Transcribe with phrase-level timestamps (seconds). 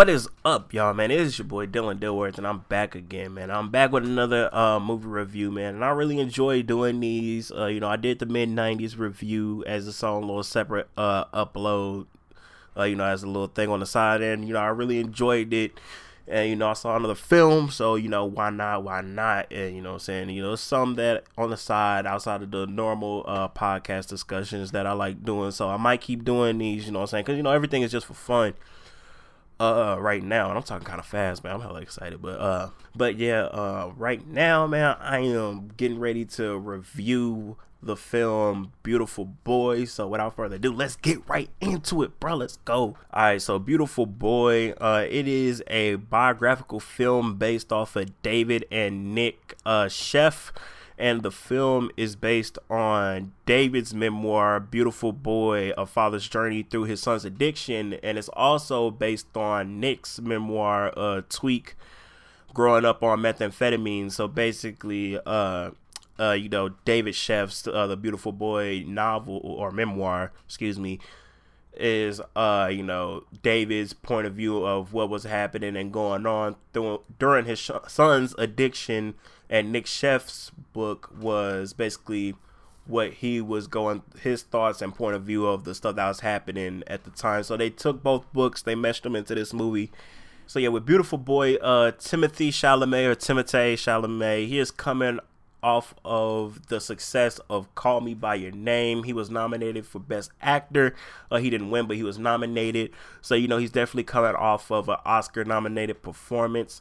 [0.00, 1.10] What is up, y'all, man?
[1.10, 3.50] It is your boy Dylan Dilworth, and I'm back again, man.
[3.50, 7.52] I'm back with another uh, movie review, man, and I really enjoy doing these.
[7.52, 11.26] Uh, you know, I did the mid '90s review as its own little separate uh,
[11.26, 12.06] upload,
[12.78, 15.00] uh, you know, as a little thing on the side, and you know, I really
[15.00, 15.78] enjoyed it.
[16.26, 18.82] And you know, I saw another film, so you know, why not?
[18.82, 19.52] Why not?
[19.52, 22.50] And you know, what I'm saying, you know, some that on the side outside of
[22.50, 25.50] the normal uh, podcast discussions that I like doing.
[25.50, 27.82] So I might keep doing these, you know, what I'm saying, because you know, everything
[27.82, 28.54] is just for fun
[29.60, 32.70] uh right now and i'm talking kind of fast man i'm hella excited but uh
[32.96, 39.24] but yeah uh right now man i am getting ready to review the film beautiful
[39.24, 42.96] boy so without further ado let's get right into it bro let's go.
[43.12, 48.66] All right so beautiful boy uh it is a biographical film based off of david
[48.70, 50.52] and nick uh Sheff
[51.00, 57.00] and the film is based on David's memoir, Beautiful Boy, A Father's Journey Through His
[57.00, 61.74] Son's Addiction, and it's also based on Nick's memoir, uh, Tweak,
[62.52, 64.12] growing up on methamphetamine.
[64.12, 65.70] So basically, uh,
[66.18, 71.00] uh, you know, David Sheff's uh, The Beautiful Boy novel or memoir, excuse me,
[71.76, 76.56] is uh you know David's point of view of what was happening and going on
[77.18, 79.14] during his sh- son's addiction
[79.50, 82.36] and Nick Sheff's book was basically
[82.86, 86.20] what he was going his thoughts and point of view of the stuff that was
[86.20, 87.42] happening at the time.
[87.42, 89.90] So they took both books, they meshed them into this movie.
[90.46, 95.18] So yeah, with beautiful boy uh Timothée Chalamet or Timothée Chalamet, he is coming
[95.62, 99.02] off of the success of Call Me by Your Name.
[99.02, 100.94] He was nominated for Best Actor.
[101.30, 102.92] Uh, he didn't win, but he was nominated.
[103.20, 106.80] So you know he's definitely coming off of an Oscar nominated performance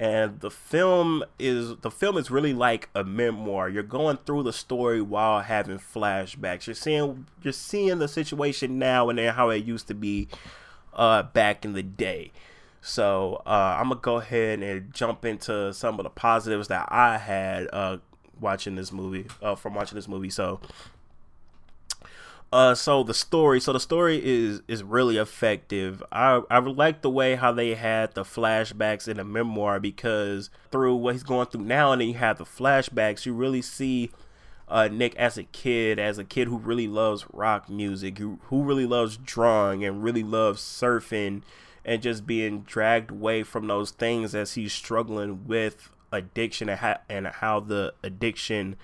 [0.00, 3.68] and the film is the film is really like a memoir.
[3.68, 6.66] You're going through the story while having flashbacks.
[6.66, 10.28] You're seeing you're seeing the situation now and then how it used to be
[10.94, 12.32] uh back in the day.
[12.80, 17.18] So uh i'm gonna go ahead and jump into some of the positives that i
[17.18, 17.98] had uh
[18.40, 20.30] watching this movie uh from watching this movie.
[20.30, 20.60] So
[22.52, 26.02] uh, so the story, so the story is is really effective.
[26.10, 30.96] I I like the way how they had the flashbacks in the memoir because through
[30.96, 34.10] what he's going through now, and then you have the flashbacks, you really see
[34.68, 38.64] uh, Nick as a kid, as a kid who really loves rock music, who who
[38.64, 41.42] really loves drawing and really loves surfing,
[41.84, 46.98] and just being dragged away from those things as he's struggling with addiction and how,
[47.08, 48.74] and how the addiction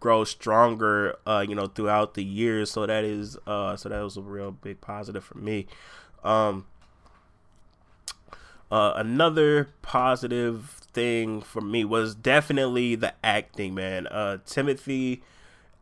[0.00, 2.70] grow stronger, uh, you know, throughout the years.
[2.70, 5.66] So that is, uh, so that was a real big positive for me.
[6.24, 6.66] Um,
[8.70, 14.06] uh, another positive thing for me was definitely the acting, man.
[14.06, 15.22] Uh, Timothy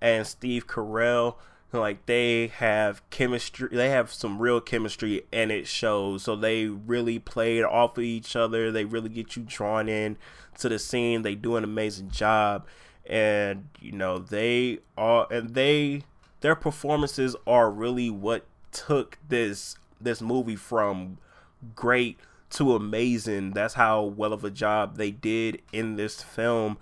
[0.00, 1.36] and Steve Carell,
[1.72, 3.68] like they have chemistry.
[3.72, 6.22] They have some real chemistry, and it shows.
[6.22, 8.70] So they really played off of each other.
[8.70, 10.16] They really get you drawn in
[10.58, 11.22] to the scene.
[11.22, 12.66] They do an amazing job
[13.08, 16.02] and you know they are and they
[16.40, 21.18] their performances are really what took this this movie from
[21.74, 22.18] great
[22.50, 23.52] to amazing.
[23.52, 26.78] That's how well of a job they did in this film.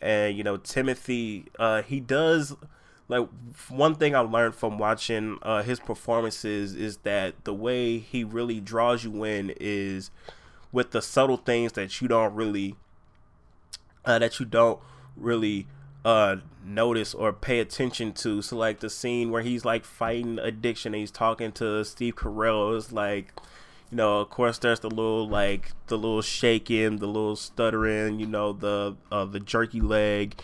[0.00, 2.56] And you know timothy uh he does
[3.08, 3.28] like
[3.68, 8.60] one thing i learned from watching uh his performances is that the way he really
[8.60, 10.10] draws you in is
[10.72, 12.76] with the subtle things that you don't really
[14.06, 14.80] uh that you don't
[15.16, 15.66] really
[16.04, 18.42] uh notice or pay attention to.
[18.42, 22.76] So like the scene where he's like fighting addiction and he's talking to Steve Carell
[22.76, 23.32] is like
[23.90, 28.26] you know, of course there's the little like the little shaking, the little stuttering, you
[28.26, 30.40] know, the uh the jerky leg.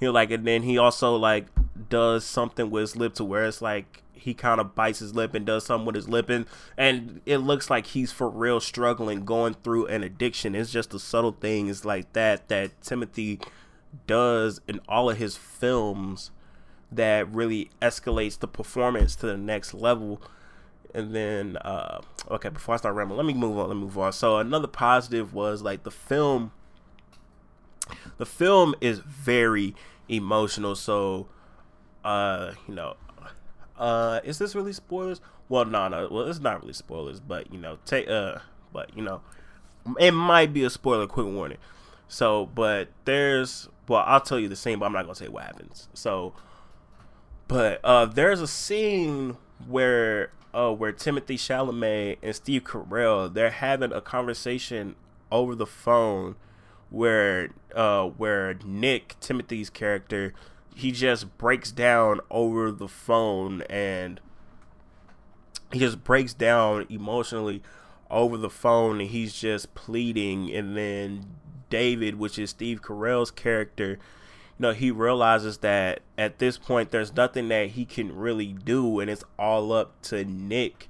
[0.00, 1.46] You know, like and then he also like
[1.88, 5.34] does something with his lip to where it's like he kind of bites his lip
[5.34, 6.44] and does something with his lip and,
[6.76, 11.00] and it looks like he's for real struggling going through an addiction it's just the
[11.00, 13.40] subtle things like that that timothy
[14.06, 16.30] does in all of his films
[16.92, 20.20] that really escalates the performance to the next level.
[20.94, 23.68] And then, uh, okay, before I start rambling, let me move on.
[23.68, 24.12] Let me move on.
[24.12, 26.52] So another positive was like the film.
[28.18, 29.74] The film is very
[30.08, 30.74] emotional.
[30.74, 31.28] So,
[32.04, 32.96] uh, you know,
[33.78, 35.20] uh, is this really spoilers?
[35.48, 36.08] Well, no, no.
[36.10, 38.38] Well, it's not really spoilers, but you know, take uh,
[38.72, 39.22] but you know,
[39.98, 41.06] it might be a spoiler.
[41.06, 41.58] Quick warning.
[42.06, 45.42] So, but there's well, I'll tell you the same, but I'm not gonna say what
[45.42, 45.88] happens.
[45.94, 46.32] So,
[47.48, 53.92] but uh, there's a scene where uh, where Timothy Chalamet and Steve Carell they're having
[53.92, 54.94] a conversation
[55.32, 56.36] over the phone
[56.88, 60.34] where uh, where Nick Timothy's character
[60.76, 64.20] he just breaks down over the phone and
[65.72, 67.60] he just breaks down emotionally
[68.08, 71.26] over the phone and he's just pleading and then
[71.70, 73.98] David, which is Steve Carell's character, you
[74.58, 79.08] know, he realizes that at this point there's nothing that he can really do and
[79.08, 80.88] it's all up to Nick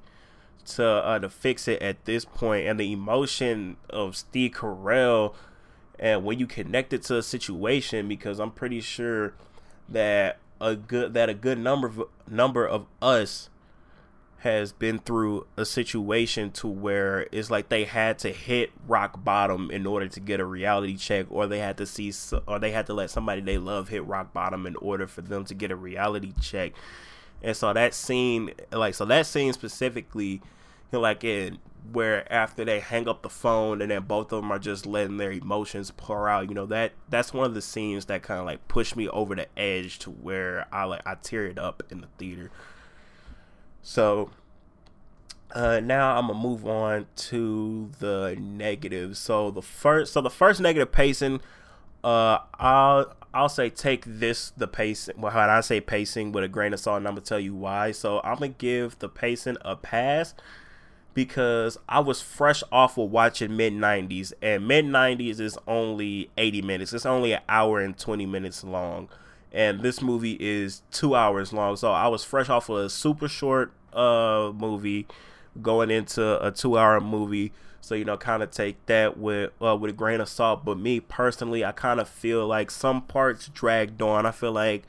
[0.67, 2.67] to uh, to fix it at this point.
[2.67, 5.35] and the emotion of Steve Carell
[5.99, 9.35] and when you connect it to a situation because I'm pretty sure
[9.89, 13.50] that a good that a good number of number of us
[14.41, 19.71] has been through a situation to where it's like they had to hit rock bottom
[19.71, 22.11] in order to get a reality check or they had to see
[22.47, 25.45] or they had to let somebody they love hit rock bottom in order for them
[25.45, 26.73] to get a reality check.
[27.43, 30.41] And so that scene like so that scene specifically you
[30.93, 31.59] know, like in
[31.93, 35.19] where after they hang up the phone and then both of them are just letting
[35.19, 38.45] their emotions pour out you know that that's one of the scenes that kind of
[38.45, 42.07] like pushed me over the edge to where i like i teared up in the
[42.19, 42.51] theater
[43.83, 44.31] so
[45.53, 49.19] uh, now I'm gonna move on to the negatives.
[49.19, 51.41] So the first, so the first negative pacing,
[52.05, 55.21] uh, I'll I'll say take this the pacing.
[55.21, 57.55] Well, how I say pacing with a grain of salt, and I'm gonna tell you
[57.55, 57.93] why.
[57.93, 60.35] So I'm gonna give the pacing a pass
[61.15, 66.63] because I was fresh off of watching mid 90s, and mid 90s is only 80
[66.63, 66.93] minutes.
[66.93, 69.09] It's only an hour and 20 minutes long,
[69.53, 71.77] and this movie is two hours long.
[71.77, 75.07] So I was fresh off of a super short uh movie
[75.61, 77.53] going into a two hour movie.
[77.81, 80.65] So you know, kind of take that with uh, with a grain of salt.
[80.65, 84.27] But me personally, I kind of feel like some parts dragged on.
[84.27, 84.85] I feel like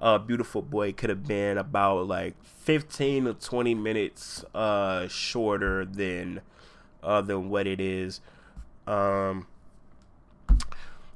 [0.00, 6.40] uh, Beautiful Boy could have been about like 15 to 20 minutes uh, shorter than
[7.02, 8.20] uh, than what it is.
[8.86, 9.46] Um,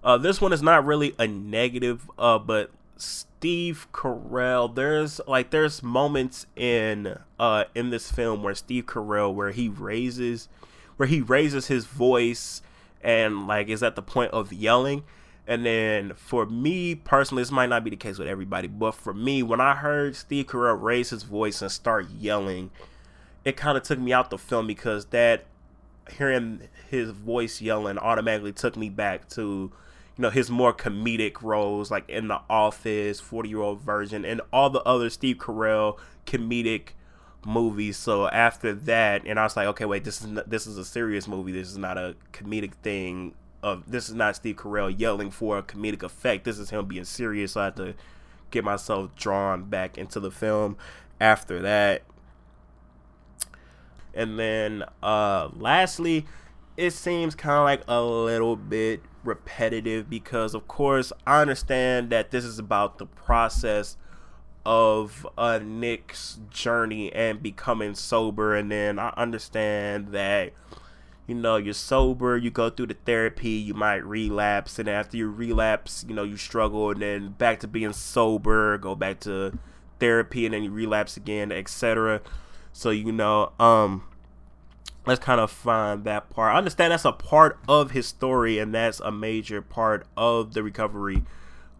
[0.02, 5.82] uh, this one is not really a negative, uh, but Steve Carell, there's like there's
[5.82, 10.48] moments in uh in this film where Steve Carell where he raises
[10.96, 12.60] where he raises his voice
[13.02, 15.04] and like is at the point of yelling.
[15.46, 19.14] And then for me personally, this might not be the case with everybody, but for
[19.14, 22.70] me, when I heard Steve Carell raise his voice and start yelling,
[23.44, 25.44] it kind of took me out the film because that
[26.10, 29.72] hearing his voice yelling automatically took me back to
[30.18, 34.40] you know his more comedic roles like in the office 40 year old Virgin and
[34.52, 36.90] all the other steve carell comedic
[37.46, 37.96] movies.
[37.96, 40.84] So after that and i was like okay wait this is not, this is a
[40.84, 41.52] serious movie.
[41.52, 45.62] This is not a comedic thing of this is not steve carell yelling for a
[45.62, 46.44] comedic effect.
[46.44, 47.52] This is him being serious.
[47.52, 47.94] So i had to
[48.50, 50.76] get myself drawn back into the film
[51.20, 52.02] after that.
[54.14, 56.26] And then uh lastly
[56.76, 62.30] it seems kind of like a little bit repetitive because of course I understand that
[62.30, 63.96] this is about the process
[64.66, 70.52] of uh, Nick's journey and becoming sober and then I understand that
[71.26, 75.30] you know you're sober you go through the therapy you might relapse and after you
[75.30, 79.56] relapse you know you struggle and then back to being sober go back to
[80.00, 82.20] therapy and then you relapse again etc
[82.72, 84.07] so you know um
[85.06, 86.54] let's kind of find that part.
[86.54, 90.62] I understand that's a part of his story, and that's a major part of the
[90.62, 91.22] recovery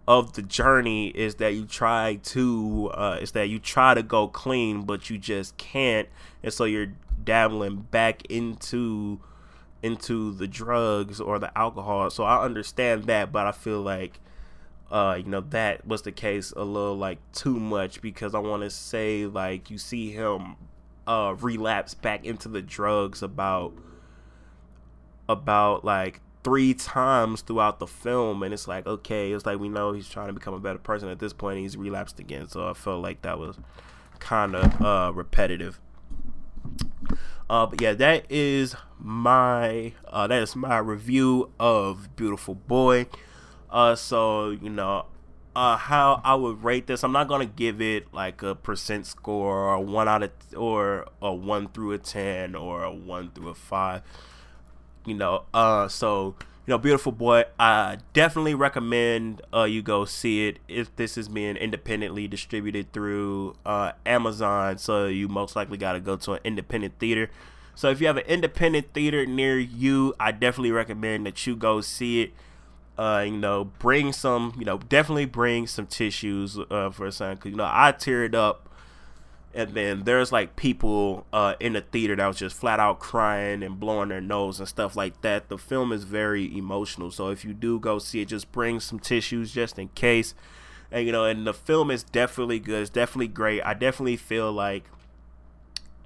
[0.07, 1.09] of the journey.
[1.09, 5.19] Is that you try to, uh, is that you try to go clean, but you
[5.19, 6.09] just can't,
[6.43, 9.21] and so you're dabbling back into
[9.83, 12.11] into the drugs or the alcohol.
[12.11, 14.21] So I understand that, but I feel like
[14.91, 18.63] uh you know that was the case a little like too much because I want
[18.63, 20.57] to say like you see him
[21.09, 23.73] uh relapse back into the drugs about
[25.29, 28.43] about like three times throughout the film.
[28.43, 31.09] And it's like okay it's like we know he's trying to become a better person
[31.09, 32.47] at this point he's relapsed again.
[32.49, 33.59] So i felt like that was
[34.19, 35.81] kind of uh repetitive.
[37.49, 43.07] Uh but yeah that is my uh that is my review of beautiful boy.
[43.71, 45.07] Uh so you know
[45.59, 47.03] uh, how I would rate this.
[47.03, 51.09] I'm not gonna give it like a percent score or a one out of or
[51.21, 54.03] a one through a ten or a one through a five.
[55.05, 57.43] You know, uh, so you know, beautiful boy.
[57.59, 63.57] I definitely recommend uh you go see it if this is being independently distributed through
[63.67, 64.79] uh Amazon.
[64.79, 67.31] So you most likely got to go to an independent theater.
[67.75, 71.81] So if you have an independent theater near you, I definitely recommend that you go
[71.81, 72.33] see it
[72.99, 77.37] uh, you know, bring some, you know, definitely bring some tissues uh, for a son.
[77.37, 78.69] Cause you know, I teared up,
[79.55, 83.63] and then there's like people uh, in the theater that was just flat out crying
[83.63, 85.49] and blowing their nose and stuff like that.
[85.49, 88.99] The film is very emotional, so if you do go see it, just bring some
[88.99, 90.35] tissues just in case.
[90.91, 92.81] And you know, and the film is definitely good.
[92.81, 93.63] It's definitely great.
[93.63, 94.85] I definitely feel like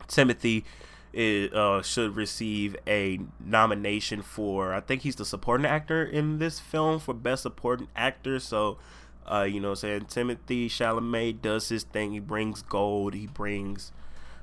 [0.09, 0.65] Timothy
[1.13, 6.59] it uh, should receive a nomination for I think he's the supporting actor in this
[6.59, 8.39] film for best supporting actor.
[8.39, 8.79] So,
[9.31, 12.13] uh, you know, saying Timothy Chalamet does his thing.
[12.13, 13.15] He brings gold.
[13.15, 13.93] He brings,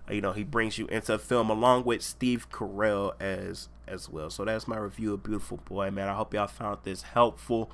[0.09, 4.07] uh, you know, he brings you into a film along with Steve Carell as as
[4.07, 4.29] well.
[4.29, 6.07] So that's my review of Beautiful Boy, man.
[6.07, 7.71] I hope y'all found this helpful.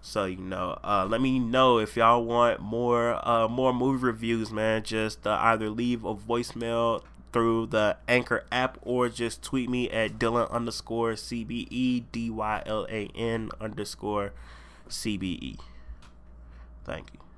[0.00, 4.50] So you know, uh, let me know if y'all want more uh, more movie reviews,
[4.50, 4.82] man.
[4.82, 7.02] Just uh, either leave a voicemail
[7.32, 12.86] through the Anchor app or just tweet me at Dylan underscore CBE D Y L
[12.90, 14.32] A N underscore
[14.88, 15.58] CBE.
[16.84, 17.29] Thank you.